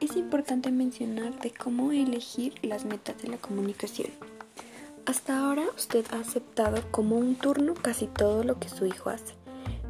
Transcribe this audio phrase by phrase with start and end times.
[0.00, 4.10] Es importante mencionar de cómo elegir las metas de la comunicación.
[5.06, 9.34] Hasta ahora usted ha aceptado como un turno casi todo lo que su hijo hace.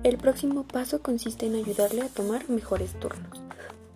[0.02, 3.40] El próximo paso consiste en ayudarle a tomar mejores turnos.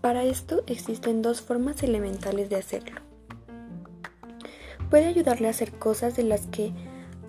[0.01, 3.03] Para esto existen dos formas elementales de hacerlo.
[4.89, 6.73] Puede ayudarle a hacer cosas de las que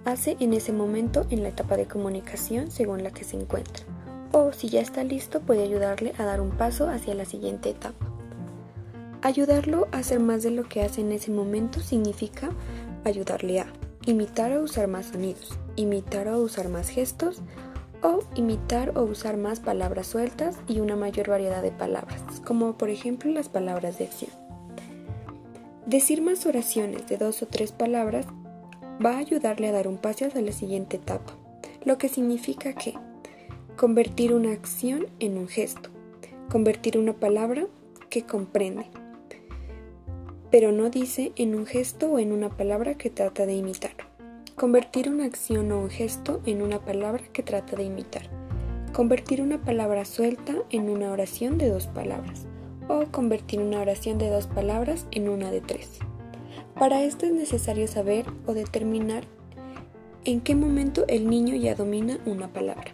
[0.08, 3.86] hace en ese momento en la etapa de comunicación según la que se encuentra.
[4.32, 8.06] O si ya está listo, puede ayudarle a dar un paso hacia la siguiente etapa.
[9.22, 12.52] Ayudarlo a hacer más de lo que hace en ese momento significa
[13.04, 13.68] ayudarle a
[14.06, 17.42] imitar o usar más sonidos, imitar o usar más gestos,
[18.02, 22.90] o imitar o usar más palabras sueltas y una mayor variedad de palabras, como por
[22.90, 24.32] ejemplo las palabras de acción.
[25.86, 28.26] Decir más oraciones de dos o tres palabras
[29.04, 31.34] va a ayudarle a dar un paso hacia la siguiente etapa,
[31.86, 32.94] lo que significa que
[33.76, 35.90] convertir una acción en un gesto,
[36.50, 37.68] convertir una palabra
[38.10, 38.86] que comprende,
[40.50, 43.92] pero no dice en un gesto o en una palabra que trata de imitar.
[44.56, 48.24] Convertir una acción o un gesto en una palabra que trata de imitar.
[48.94, 52.46] Convertir una palabra suelta en una oración de dos palabras.
[52.88, 56.00] O convertir una oración de dos palabras en una de tres.
[56.78, 59.24] Para esto es necesario saber o determinar
[60.26, 62.92] en qué momento el niño ya domina una palabra.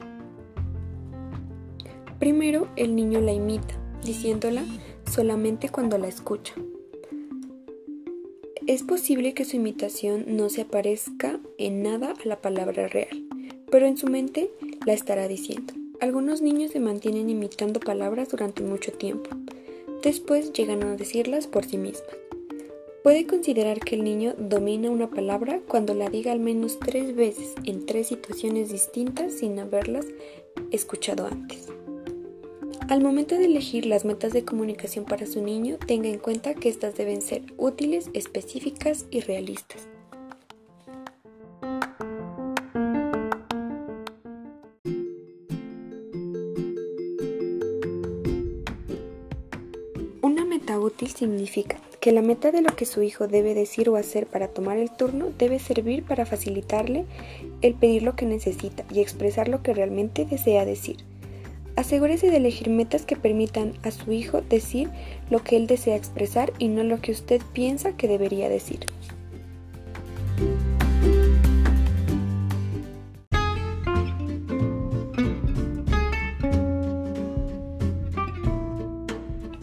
[2.20, 4.64] Primero, el niño la imita, diciéndola
[5.12, 6.54] solamente cuando la escucha.
[8.66, 13.28] Es posible que su imitación no se aparezca en nada a la palabra real,
[13.70, 14.52] pero en su mente
[14.86, 15.74] la estará diciendo.
[16.00, 19.30] Algunos niños se mantienen imitando palabras durante mucho tiempo.
[20.02, 22.23] Después llegan a decirlas por sí mismas.
[23.04, 27.54] Puede considerar que el niño domina una palabra cuando la diga al menos tres veces
[27.66, 30.06] en tres situaciones distintas sin haberlas
[30.72, 31.68] escuchado antes.
[32.88, 36.70] Al momento de elegir las metas de comunicación para su niño, tenga en cuenta que
[36.70, 39.90] estas deben ser útiles, específicas y realistas.
[51.16, 54.78] Significa que la meta de lo que su hijo debe decir o hacer para tomar
[54.78, 57.06] el turno debe servir para facilitarle
[57.62, 60.98] el pedir lo que necesita y expresar lo que realmente desea decir
[61.76, 64.90] Asegúrese de elegir metas que permitan a su hijo decir
[65.32, 68.86] lo que él desea expresar y no lo que usted piensa que debería decir.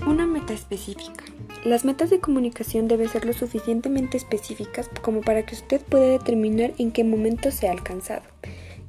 [0.04, 1.29] Una meta específica.
[1.64, 6.72] Las metas de comunicación deben ser lo suficientemente específicas como para que usted pueda determinar
[6.78, 8.22] en qué momento se ha alcanzado.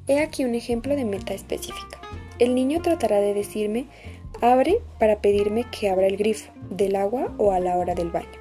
[0.08, 2.00] He aquí un ejemplo de meta específica.
[2.40, 3.88] El niño tratará de decirme,
[4.40, 8.40] abre para pedirme que abra el grifo del agua o a la hora del baño.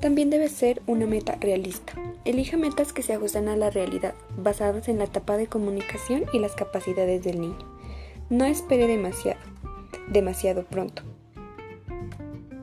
[0.00, 1.94] También debe ser una meta realista.
[2.24, 6.38] Elija metas que se ajusten a la realidad, basadas en la etapa de comunicación y
[6.38, 7.58] las capacidades del niño.
[8.30, 9.40] No espere demasiado,
[10.08, 11.02] demasiado pronto.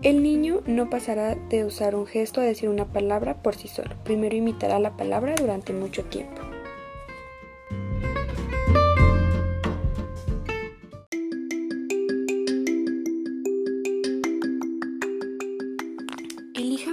[0.02, 3.96] El niño no pasará de usar un gesto a decir una palabra por sí solo.
[4.04, 6.42] Primero imitará la palabra durante mucho tiempo.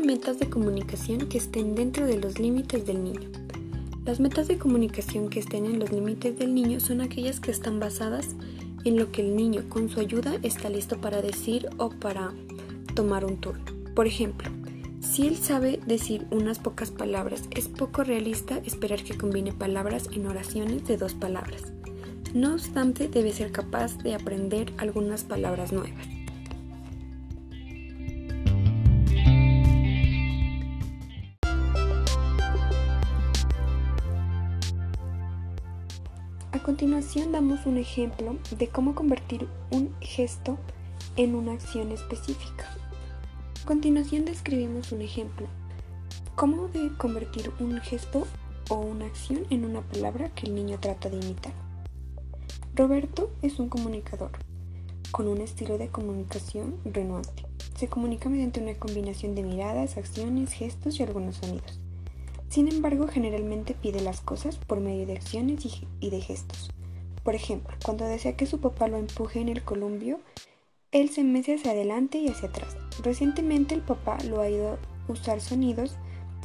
[0.09, 3.31] metas de comunicación que estén dentro de los límites del niño.
[4.07, 7.79] Las metas de comunicación que estén en los límites del niño son aquellas que están
[7.79, 8.35] basadas
[8.85, 12.33] en lo que el niño con su ayuda está listo para decir o para
[12.99, 13.65] tomar un turno.
[13.95, 14.51] Por ejemplo,
[14.99, 20.27] si él sabe decir unas pocas palabras, es poco realista esperar que combine palabras en
[20.27, 21.63] oraciones de dos palabras.
[22.35, 26.09] No obstante, debe ser capaz de aprender algunas palabras nuevas.
[36.51, 40.59] A continuación damos un ejemplo de cómo convertir un gesto
[41.15, 42.67] en una acción específica.
[43.69, 45.47] Continuación describimos un ejemplo.
[46.37, 48.27] ¿Cómo de convertir un gesto
[48.71, 51.53] o una acción en una palabra que el niño trata de imitar?
[52.75, 54.31] Roberto es un comunicador
[55.11, 57.45] con un estilo de comunicación renuante.
[57.77, 61.79] Se comunica mediante una combinación de miradas, acciones, gestos y algunos sonidos.
[62.49, 65.63] Sin embargo, generalmente pide las cosas por medio de acciones
[66.01, 66.71] y de gestos.
[67.23, 70.21] Por ejemplo, cuando desea que su papá lo empuje en el columpio,
[70.91, 72.77] él se mece hacia adelante y hacia atrás.
[73.03, 75.97] Recientemente el papá lo ha ido a usar sonidos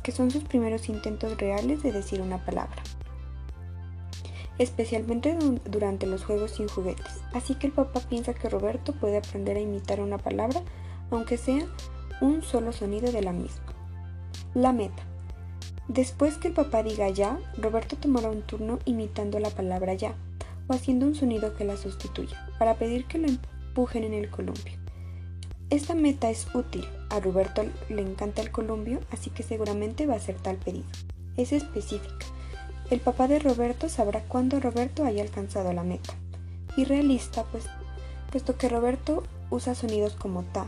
[0.03, 2.83] que son sus primeros intentos reales de decir una palabra.
[4.59, 5.35] especialmente
[5.65, 7.21] durante los juegos sin juguetes.
[7.33, 10.61] Así que el papá piensa que Roberto puede aprender a imitar una palabra,
[11.09, 11.65] aunque sea
[12.21, 13.73] un solo sonido de la misma.
[14.53, 15.03] La meta.
[15.87, 20.13] Después que el papá diga ya, Roberto tomará un turno imitando la palabra ya
[20.67, 23.27] o haciendo un sonido que la sustituya, para pedir que lo
[23.73, 24.77] empujen en el columpio.
[25.71, 26.87] Esta meta es útil.
[27.09, 30.85] A Roberto le encanta el columpio, así que seguramente va a ser tal pedido.
[31.37, 32.27] Es específica.
[32.91, 36.13] El papá de Roberto sabrá cuándo Roberto haya alcanzado la meta.
[36.77, 37.63] Y realista, pues,
[38.31, 40.67] puesto que Roberto usa sonidos como ta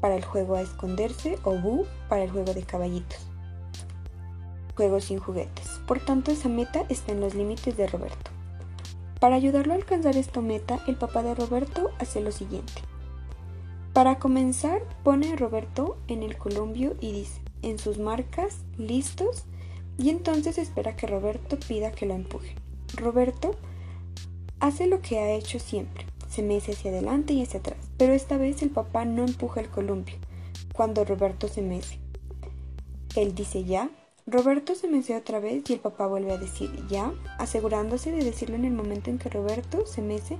[0.00, 3.26] para el juego a esconderse o bu para el juego de caballitos.
[4.74, 5.68] Juegos sin juguetes.
[5.86, 8.37] Por tanto, esa meta está en los límites de Roberto.
[9.20, 12.72] Para ayudarlo a alcanzar esta meta, el papá de Roberto hace lo siguiente.
[13.92, 19.44] Para comenzar, pone a Roberto en el columpio y dice, en sus marcas, listos,
[19.96, 22.54] y entonces espera que Roberto pida que lo empuje.
[22.94, 23.56] Roberto
[24.60, 28.36] hace lo que ha hecho siempre, se mece hacia adelante y hacia atrás, pero esta
[28.36, 30.16] vez el papá no empuja el columpio
[30.72, 31.98] cuando Roberto se mece.
[33.16, 33.90] Él dice ya,
[34.30, 38.56] Roberto se mece otra vez y el papá vuelve a decir ya, asegurándose de decirlo
[38.56, 40.36] en el momento en que Roberto se mece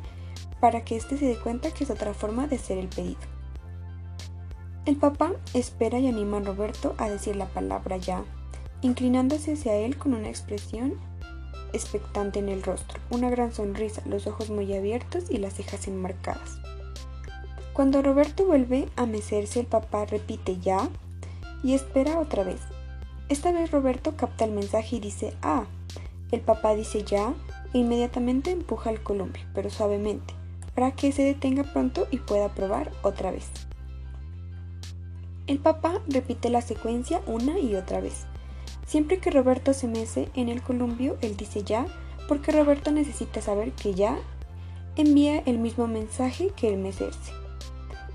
[0.61, 3.21] para que éste se dé cuenta que es otra forma de hacer el pedido.
[4.85, 8.25] El papá espera y anima a Roberto a decir la palabra ya,
[8.83, 11.01] inclinándose hacia él con una expresión
[11.73, 16.61] expectante en el rostro, una gran sonrisa, los ojos muy abiertos y las cejas enmarcadas.
[17.73, 20.91] Cuando Roberto vuelve a mecerse, el papá repite ya
[21.63, 22.61] y espera otra vez.
[23.29, 25.67] Esta vez Roberto capta el mensaje y dice ah.
[26.31, 27.35] El papá dice ya
[27.75, 30.35] e inmediatamente empuja el columpio, pero suavemente,
[30.75, 33.47] para que se detenga pronto y pueda probar otra vez.
[35.47, 38.27] El papá repite la secuencia una y otra vez.
[38.87, 41.87] Siempre que Roberto se mece en el columpio, él dice ya,
[42.29, 44.19] porque Roberto necesita saber que ya
[44.97, 47.33] envía el mismo mensaje que el mecerse.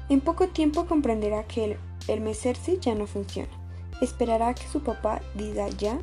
[0.10, 1.78] En poco tiempo comprenderá que el,
[2.08, 3.63] el mecerse ya no funciona.
[4.02, 6.00] Esperará que su papá diga ya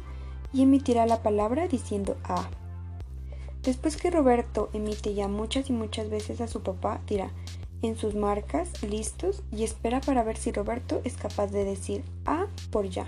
[0.52, 2.48] y emitirá la palabra diciendo a.
[3.62, 7.30] Después que Roberto emite ya muchas y muchas veces a su papá, dirá
[7.82, 12.46] en sus marcas, listos, y espera para ver si Roberto es capaz de decir a
[12.70, 13.06] por ya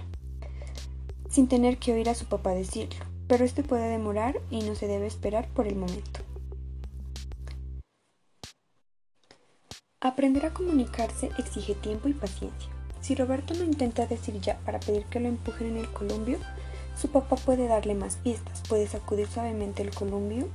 [1.32, 4.87] sin tener que oír a su papá decirlo, pero este puede demorar y no se
[4.87, 6.20] debe esperar por el momento.
[9.99, 12.70] Aprender a comunicarse exige tiempo y paciencia.
[13.02, 16.38] Si Roberto no intenta decir ya para pedir que lo empujen en el columbio,
[16.96, 20.49] su papá puede darle más pistas, puede sacudir suavemente el columbio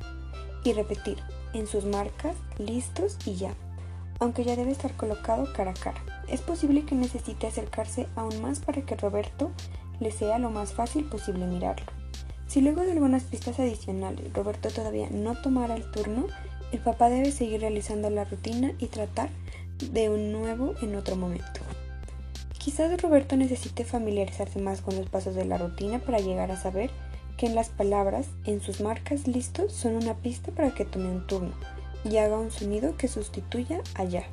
[0.63, 1.17] y repetir
[1.53, 3.53] en sus marcas, listos y ya,
[4.19, 6.01] aunque ya debe estar colocado cara a cara.
[6.29, 9.51] Es posible que necesite acercarse aún más para que Roberto
[9.99, 11.91] le sea lo más fácil posible mirarlo.
[12.47, 16.27] Si luego de algunas pistas adicionales Roberto todavía no tomara el turno,
[16.71, 19.29] el papá debe seguir realizando la rutina y tratar
[19.79, 21.66] de un nuevo en otro momento.
[22.67, 26.91] Quizás Roberto necesite familiarizarse más con los pasos de la rutina para llegar a saber
[27.37, 31.25] que en las palabras, en sus marcas listos, son una pista para que tome un
[31.25, 31.53] turno
[32.03, 34.25] y haga un sonido que sustituya allá.